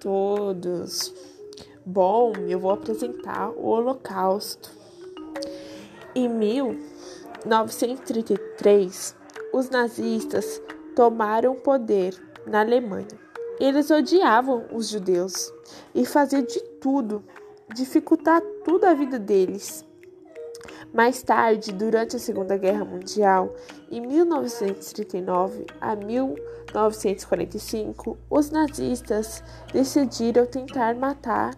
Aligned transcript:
todos! 0.00 1.14
Bom, 1.84 2.32
eu 2.48 2.58
vou 2.58 2.72
apresentar 2.72 3.50
o 3.50 3.66
Holocausto. 3.66 4.70
Em 6.14 6.26
1933, 6.28 9.14
os 9.52 9.68
nazistas 9.70 10.62
tomaram 10.96 11.54
poder 11.54 12.18
na 12.46 12.60
Alemanha. 12.60 13.06
Eles 13.58 13.90
odiavam 13.90 14.64
os 14.72 14.88
judeus 14.88 15.52
e 15.94 16.06
faziam 16.06 16.42
de 16.42 16.60
tudo, 16.80 17.22
dificultar 17.74 18.40
tudo 18.64 18.86
a 18.86 18.94
vida 18.94 19.18
deles. 19.18 19.84
Mais 20.92 21.22
tarde, 21.22 21.72
durante 21.72 22.16
a 22.16 22.18
Segunda 22.18 22.56
Guerra 22.56 22.84
Mundial, 22.84 23.54
em 23.88 24.00
1939 24.00 25.64
a 25.80 25.94
1945, 25.94 28.18
os 28.28 28.50
nazistas 28.50 29.40
decidiram 29.72 30.46
tentar 30.46 30.96
matar 30.96 31.54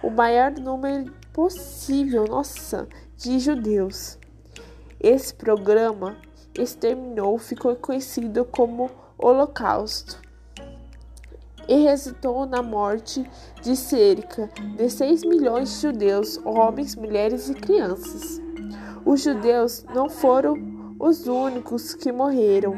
o 0.00 0.10
maior 0.10 0.52
número 0.52 1.12
possível, 1.32 2.24
nossa, 2.26 2.88
de 3.16 3.40
judeus. 3.40 4.16
Esse 5.00 5.34
programa 5.34 6.16
exterminou 6.56 7.36
ficou 7.36 7.74
conhecido 7.74 8.44
como 8.44 8.88
Holocausto 9.18 10.22
e 11.68 11.82
resultou 11.82 12.46
na 12.46 12.62
morte 12.62 13.28
de 13.60 13.74
cerca 13.74 14.48
de 14.76 14.88
6 14.88 15.24
milhões 15.24 15.72
de 15.72 15.80
judeus, 15.82 16.38
homens, 16.44 16.94
mulheres 16.94 17.50
e 17.50 17.54
crianças. 17.54 18.40
Os 19.08 19.22
judeus 19.22 19.86
não 19.94 20.10
foram 20.10 20.54
os 21.00 21.26
únicos 21.26 21.94
que 21.94 22.12
morreram 22.12 22.74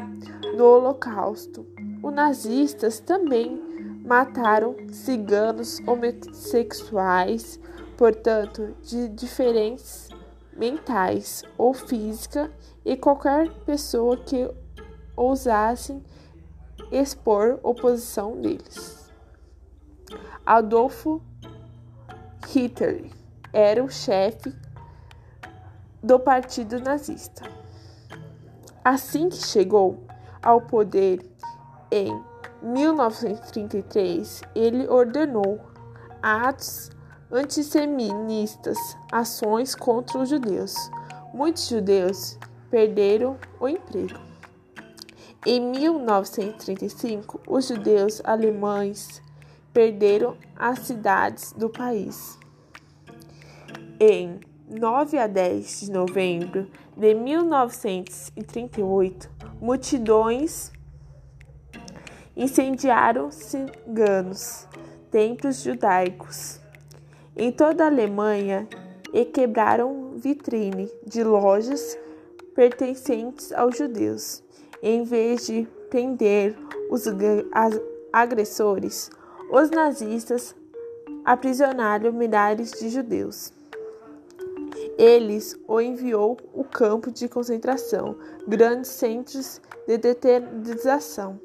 no 0.57 0.65
Holocausto. 0.65 1.67
Os 2.01 2.13
nazistas 2.15 3.01
também 3.01 3.61
mataram 4.07 4.77
ciganos 4.93 5.81
homossexuais, 5.81 7.59
portanto, 7.99 8.77
de 8.81 9.09
diferentes 9.09 10.09
mentais 10.57 11.43
ou 11.59 11.75
física, 11.75 12.49
e 12.85 12.97
qualquer 12.97 13.51
pessoa 13.67 14.17
que 14.17 14.49
ousasse 15.17 16.01
expor 16.93 17.59
oposição 17.61 18.41
deles. 18.41 19.11
Adolfo 20.47 21.21
Hitler 22.47 23.11
era 23.53 23.83
o 23.83 23.91
chefe 23.91 24.55
do 26.03 26.19
Partido 26.19 26.81
Nazista. 26.81 27.45
Assim 28.85 29.29
que 29.29 29.37
chegou 29.37 30.03
ao 30.43 30.63
poder 30.63 31.25
em 31.91 32.19
1933, 32.63 34.43
ele 34.55 34.89
ordenou 34.89 35.61
atos 36.23 36.91
antissemitistas, 37.31 38.79
ações 39.13 39.75
contra 39.75 40.19
os 40.19 40.29
judeus. 40.29 40.75
Muitos 41.33 41.69
judeus 41.69 42.39
perderam 42.71 43.39
o 43.59 43.69
emprego. 43.69 44.19
Em 45.47 45.61
1935, 45.61 47.41
os 47.47 47.69
judeus 47.69 48.21
alemães 48.25 49.23
perderam 49.73 50.37
as 50.57 50.81
cidades 50.81 51.53
do 51.53 51.71
país. 51.71 52.39
Em 53.99 54.41
9 54.71 55.19
a 55.19 55.27
10 55.27 55.81
de 55.81 55.91
novembro 55.91 56.69
de 56.97 57.13
1938, 57.13 59.29
multidões 59.61 60.71
incendiaram 62.37 63.33
ciganos, 63.33 64.69
templos 65.11 65.63
judaicos 65.63 66.61
em 67.37 67.51
toda 67.51 67.85
a 67.85 67.89
Alemanha 67.89 68.69
e 69.13 69.25
quebraram 69.25 70.13
vitrine 70.17 70.89
de 71.05 71.25
lojas 71.25 71.99
pertencentes 72.55 73.53
aos 73.53 73.77
judeus. 73.77 74.43
Em 74.83 75.03
vez 75.03 75.47
de 75.47 75.67
prender 75.89 76.57
os 76.91 77.05
agressores, 78.13 79.11
os 79.51 79.71
nazistas 79.71 80.55
aprisionaram 81.25 82.13
milhares 82.13 82.73
de 82.73 82.89
judeus. 82.89 83.53
Eles 85.01 85.59
o 85.67 85.81
enviou 85.81 86.37
o 86.53 86.63
campo 86.63 87.11
de 87.11 87.27
concentração, 87.27 88.19
grandes 88.47 88.91
centros 88.91 89.59
de 89.89 89.97
deterioração. 89.97 91.41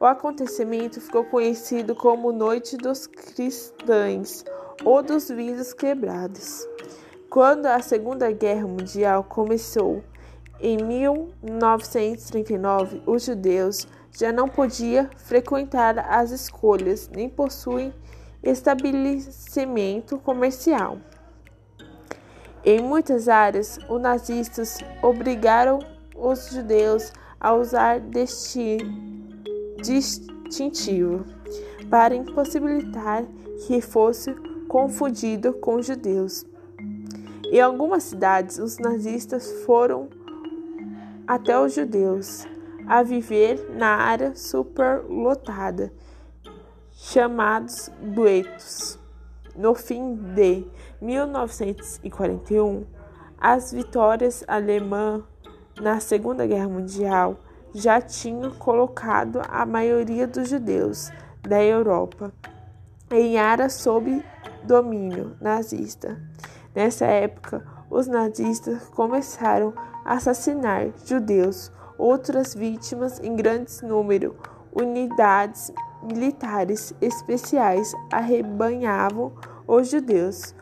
O 0.00 0.04
acontecimento 0.04 1.00
ficou 1.00 1.24
conhecido 1.24 1.94
como 1.94 2.32
Noite 2.32 2.76
dos 2.76 3.06
Cristãos 3.06 4.44
ou 4.84 5.04
dos 5.04 5.28
Vidros 5.28 5.72
Quebrados. 5.72 6.66
Quando 7.30 7.66
a 7.66 7.80
Segunda 7.80 8.32
Guerra 8.32 8.66
Mundial 8.66 9.22
começou, 9.22 10.02
em 10.60 10.76
1939, 10.78 13.02
os 13.06 13.24
judeus 13.24 13.86
já 14.10 14.32
não 14.32 14.48
podiam 14.48 15.08
frequentar 15.16 15.96
as 16.10 16.32
escolas 16.32 17.08
nem 17.14 17.28
possuem 17.28 17.94
estabelecimento 18.42 20.18
comercial. 20.18 20.98
Em 22.64 22.80
muitas 22.80 23.28
áreas, 23.28 23.78
os 23.90 24.00
nazistas 24.00 24.78
obrigaram 25.02 25.80
os 26.16 26.48
judeus 26.50 27.12
a 27.38 27.52
usar 27.52 28.00
distintivo 29.76 31.26
para 31.90 32.14
impossibilitar 32.14 33.24
que 33.66 33.82
fosse 33.82 34.32
confundido 34.66 35.52
com 35.52 35.82
judeus. 35.82 36.46
Em 37.52 37.60
algumas 37.60 38.04
cidades, 38.04 38.58
os 38.58 38.78
nazistas 38.78 39.52
foram 39.66 40.08
até 41.26 41.58
os 41.58 41.74
judeus 41.74 42.46
a 42.86 43.02
viver 43.02 43.74
na 43.76 43.96
área 43.96 44.34
superlotada, 44.34 45.92
chamados 46.92 47.90
guetos. 48.14 48.98
No 49.54 49.74
fim 49.74 50.14
de 50.34 50.66
1941, 51.04 52.86
as 53.38 53.72
vitórias 53.72 54.42
alemãs 54.48 55.22
na 55.78 56.00
Segunda 56.00 56.46
Guerra 56.46 56.68
Mundial 56.68 57.36
já 57.74 58.00
tinham 58.00 58.52
colocado 58.52 59.42
a 59.48 59.66
maioria 59.66 60.26
dos 60.26 60.48
judeus 60.48 61.10
da 61.42 61.62
Europa 61.62 62.32
em 63.10 63.36
áreas 63.38 63.74
sob 63.74 64.24
domínio 64.62 65.36
nazista. 65.40 66.18
Nessa 66.74 67.04
época, 67.04 67.62
os 67.90 68.06
nazistas 68.06 68.88
começaram 68.88 69.74
a 70.04 70.14
assassinar 70.14 70.88
judeus, 71.04 71.70
outras 71.98 72.54
vítimas 72.54 73.20
em 73.20 73.36
grandes 73.36 73.82
número. 73.82 74.36
Unidades 74.72 75.70
militares 76.02 76.94
especiais 77.00 77.92
arrebanhavam 78.10 79.32
os 79.66 79.88
judeus, 79.90 80.54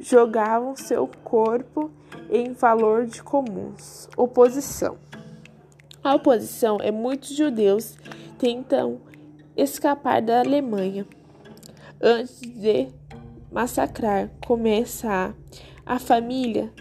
jogavam 0.00 0.74
seu 0.74 1.06
corpo 1.22 1.90
em 2.30 2.52
valor 2.52 3.06
de 3.06 3.22
comuns. 3.22 4.08
Oposição. 4.16 4.96
A 6.02 6.14
oposição 6.14 6.78
é 6.80 6.90
muitos 6.90 7.36
judeus 7.36 7.96
tentam 8.38 9.00
escapar 9.56 10.22
da 10.22 10.40
Alemanha 10.40 11.06
antes 12.00 12.40
de 12.40 12.88
massacrar 13.52 14.30
começar 14.46 15.34
a 15.84 15.98
família 15.98 16.72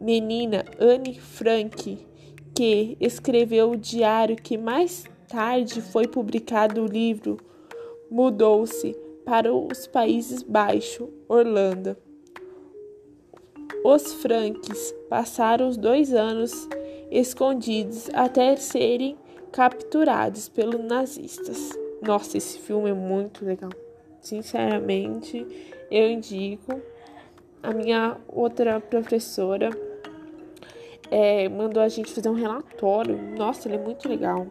menina 0.00 0.64
Anne 0.78 1.18
Frank 1.18 2.06
que 2.54 2.96
escreveu 3.00 3.72
o 3.72 3.76
diário 3.76 4.36
que 4.36 4.56
mais 4.56 5.04
tarde 5.26 5.80
foi 5.80 6.06
publicado 6.06 6.82
o 6.82 6.86
livro 6.86 7.38
mudou-se 8.08 8.94
para 9.24 9.52
os 9.54 9.86
Países 9.86 10.42
Baixos, 10.42 11.08
Orlando. 11.28 11.96
Os 13.84 14.12
Franks 14.14 14.94
passaram 15.08 15.68
os 15.68 15.76
dois 15.76 16.14
anos 16.14 16.68
escondidos 17.10 18.08
até 18.14 18.56
serem 18.56 19.16
capturados 19.50 20.48
pelos 20.48 20.80
nazistas. 20.82 21.70
Nossa, 22.00 22.38
esse 22.38 22.58
filme 22.58 22.90
é 22.90 22.94
muito 22.94 23.44
legal. 23.44 23.70
Sinceramente, 24.20 25.46
eu 25.90 26.10
indico. 26.10 26.80
A 27.62 27.72
minha 27.72 28.16
outra 28.28 28.80
professora 28.80 29.70
é, 31.10 31.48
mandou 31.48 31.82
a 31.82 31.88
gente 31.88 32.12
fazer 32.12 32.28
um 32.28 32.34
relatório. 32.34 33.16
Nossa, 33.36 33.68
ele 33.68 33.76
é 33.76 33.78
muito 33.78 34.08
legal. 34.08 34.46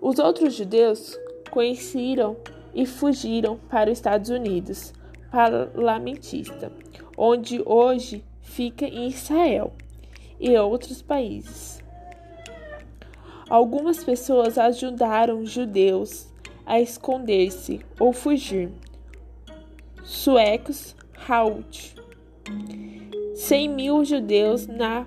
Os 0.00 0.18
outros 0.18 0.54
judeus 0.54 1.18
conheceram 1.50 2.36
e 2.74 2.84
fugiram 2.84 3.56
para 3.70 3.90
os 3.90 3.98
Estados 3.98 4.28
Unidos, 4.28 4.92
parlamentista, 5.30 6.70
onde 7.16 7.62
hoje 7.64 8.24
fica 8.40 8.86
em 8.86 9.08
Israel 9.08 9.72
e 10.38 10.56
outros 10.56 11.02
países. 11.02 11.82
Algumas 13.48 14.02
pessoas 14.02 14.58
ajudaram 14.58 15.44
judeus 15.44 16.32
a 16.66 16.80
esconder-se 16.80 17.80
ou 18.00 18.12
fugir. 18.12 18.70
Suecos, 20.02 20.96
Halt. 21.28 21.94
100 23.34 23.68
mil 23.68 24.04
judeus 24.04 24.66
na 24.66 25.06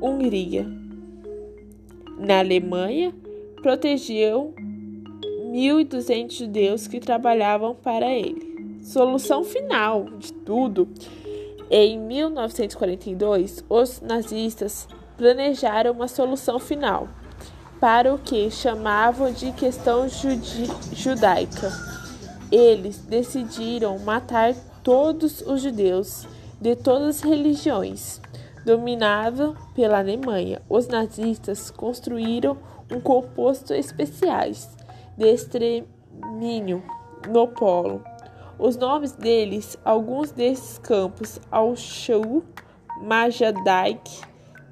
Hungria. 0.00 0.66
Na 2.18 2.38
Alemanha, 2.38 3.14
protegeu 3.62 4.54
1.200 5.52 6.32
judeus 6.32 6.86
que 6.86 7.00
trabalhavam 7.00 7.74
para 7.74 8.10
ele. 8.10 8.55
Solução 8.86 9.42
final 9.42 10.04
de 10.16 10.32
tudo. 10.32 10.88
Em 11.68 11.98
1942, 11.98 13.64
os 13.68 14.00
nazistas 14.00 14.86
planejaram 15.18 15.90
uma 15.90 16.06
solução 16.06 16.60
final 16.60 17.08
para 17.80 18.14
o 18.14 18.18
que 18.18 18.48
chamavam 18.48 19.32
de 19.32 19.50
questão 19.50 20.06
judaica. 20.92 21.72
Eles 22.50 22.98
decidiram 22.98 23.98
matar 23.98 24.54
todos 24.84 25.40
os 25.40 25.62
judeus 25.62 26.24
de 26.60 26.76
todas 26.76 27.16
as 27.16 27.22
religiões. 27.22 28.20
Dominado 28.64 29.56
pela 29.74 29.98
Alemanha, 29.98 30.62
os 30.68 30.86
nazistas 30.86 31.72
construíram 31.72 32.56
um 32.92 33.00
composto 33.00 33.74
especiais 33.74 34.70
de 35.18 35.26
extermínio 35.26 36.84
no 37.28 37.48
polo. 37.48 38.00
Os 38.58 38.76
nomes 38.76 39.12
deles, 39.12 39.76
alguns 39.84 40.32
desses 40.32 40.78
campos, 40.78 41.38
Auschwitz, 41.50 42.46
Majdanek, 43.02 44.00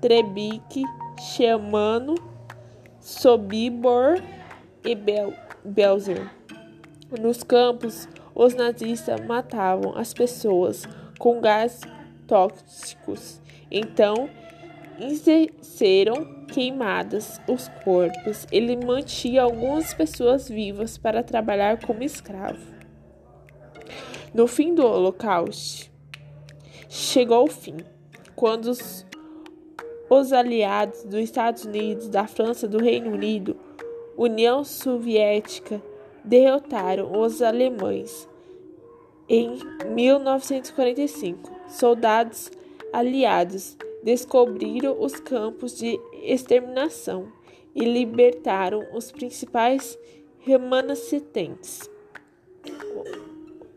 Trebik, 0.00 0.82
Xemano, 1.20 2.14
Sobibor 2.98 4.22
e 4.82 4.94
Bel 4.94 5.34
Belzer. 5.62 6.30
Nos 7.20 7.42
campos, 7.42 8.08
os 8.34 8.54
nazistas 8.54 9.20
matavam 9.26 9.96
as 9.96 10.14
pessoas 10.14 10.88
com 11.18 11.40
gás 11.40 11.82
tóxicos. 12.26 13.40
Então, 13.70 14.28
serão 15.60 16.46
queimadas 16.46 17.40
os 17.46 17.68
corpos. 17.84 18.46
Ele 18.50 18.76
mantinha 18.76 19.42
algumas 19.42 19.92
pessoas 19.92 20.48
vivas 20.48 20.96
para 20.96 21.22
trabalhar 21.22 21.84
como 21.84 22.02
escravo. 22.02 22.73
No 24.34 24.48
fim 24.48 24.74
do 24.74 24.84
Holocausto, 24.84 25.88
chegou 26.88 27.44
o 27.44 27.50
fim, 27.50 27.76
quando 28.34 28.66
os, 28.66 29.06
os 30.10 30.32
aliados 30.32 31.04
dos 31.04 31.20
Estados 31.20 31.64
Unidos, 31.64 32.08
da 32.08 32.26
França, 32.26 32.66
do 32.66 32.82
Reino 32.82 33.12
Unido, 33.12 33.56
União 34.16 34.64
Soviética 34.64 35.80
derrotaram 36.24 37.20
os 37.20 37.40
alemães. 37.40 38.28
Em 39.28 39.56
1945, 39.94 41.52
soldados 41.68 42.50
aliados 42.92 43.76
descobriram 44.02 45.00
os 45.00 45.20
campos 45.20 45.78
de 45.78 45.96
exterminação 46.24 47.28
e 47.72 47.84
libertaram 47.84 48.84
os 48.92 49.12
principais 49.12 49.96
remanescentes. 50.40 51.88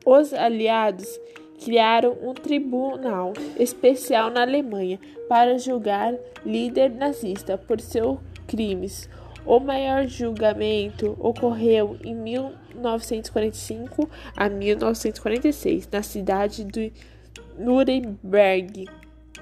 Os 0.09 0.33
aliados 0.33 1.19
criaram 1.61 2.15
um 2.23 2.33
tribunal 2.33 3.33
especial 3.59 4.31
na 4.31 4.43
Alemanha 4.43 4.97
para 5.27 5.57
julgar 5.57 6.15
líder 6.45 6.91
nazista 6.91 7.57
por 7.57 7.81
seus 7.81 8.17
crimes. 8.47 9.09
O 9.45 9.59
maior 9.59 10.07
julgamento 10.07 11.17
ocorreu 11.19 11.97
em 12.01 12.15
1945 12.15 14.09
a 14.33 14.47
1946 14.47 15.89
na 15.91 16.01
cidade 16.01 16.63
de 16.63 16.93
Nuremberg 17.59 18.85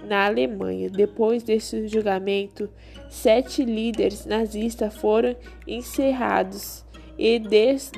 na 0.03 0.25
Alemanha. 0.25 0.89
Depois 0.89 1.43
desse 1.43 1.87
julgamento, 1.87 2.67
sete 3.07 3.63
líderes 3.63 4.25
nazistas 4.25 4.97
foram 4.97 5.35
encerrados 5.67 6.83
e 7.19 7.37
des, 7.37 7.91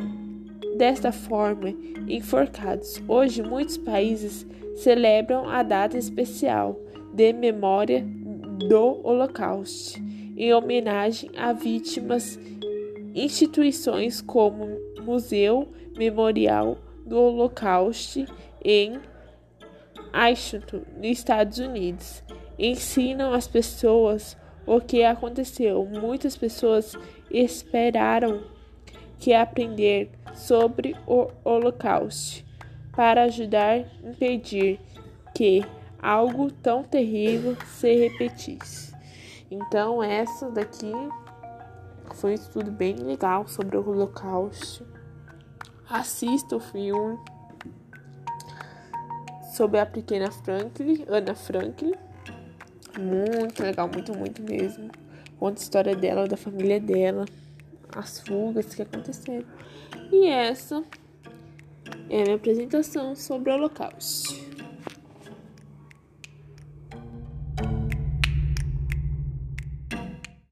desta 0.78 1.12
forma 1.12 1.74
enforcados. 2.08 3.02
Hoje, 3.08 3.42
muitos 3.42 3.78
países 3.78 4.46
celebram 4.76 5.50
a 5.50 5.64
data 5.64 5.98
especial 5.98 6.80
de 7.14 7.34
memória 7.34 8.06
do 8.70 9.02
Holocausto, 9.04 10.00
em 10.38 10.54
homenagem 10.54 11.32
a 11.36 11.52
vítimas. 11.52 12.40
Instituições 13.16 14.22
como 14.22 14.68
Museu 15.02 15.68
Memorial 15.98 16.78
do 17.04 17.18
Holocausto 17.18 18.26
em 18.64 19.00
Washington, 20.14 20.82
nos 20.96 21.08
Estados 21.08 21.58
Unidos, 21.58 22.24
ensinam 22.60 23.34
as 23.34 23.48
pessoas 23.48 24.38
o 24.68 24.80
que 24.80 25.04
aconteceu. 25.04 25.84
Muitas 25.86 26.38
pessoas 26.38 26.96
esperaram 27.32 28.44
que 29.19 29.34
aprender 29.34 30.12
sobre 30.34 30.96
o 31.06 31.30
Holocausto 31.44 32.46
para 32.96 33.24
ajudar 33.24 33.74
a 33.74 34.10
impedir 34.10 34.80
que 35.36 35.64
algo 36.02 36.52
tão 36.52 36.84
terrível 36.84 37.56
se 37.66 37.94
repetisse. 37.96 38.96
Então, 39.50 40.04
essa 40.04 40.50
daqui 40.50 40.92
foi 42.16 42.31
um 42.31 42.34
estudo 42.34 42.72
bem 42.72 42.96
legal 42.96 43.48
sobre 43.48 43.78
o 43.78 43.88
Holocausto. 43.88 44.86
Assista 45.90 46.56
o 46.56 46.60
filme 46.60 47.18
sobre 49.54 49.80
a 49.80 49.86
pequena 49.86 50.31
Franklin, 50.31 51.06
Ana 51.08 51.34
Franklin. 51.34 51.94
Muito 53.00 53.62
legal, 53.62 53.88
muito, 53.88 54.18
muito 54.18 54.42
mesmo. 54.42 54.90
Conta 55.40 55.60
a 55.60 55.64
história 55.64 55.96
dela, 55.96 56.28
da 56.28 56.36
família 56.36 56.80
dela, 56.80 57.25
as 57.98 58.20
fugas 58.20 58.74
que 58.74 58.82
aconteceram. 58.82 59.46
E 60.12 60.28
essa 60.28 60.84
é 62.10 62.22
a 62.22 62.24
minha 62.24 62.36
apresentação 62.36 63.16
sobre 63.16 63.52
o 63.52 63.56
Holocausto. 63.56 64.47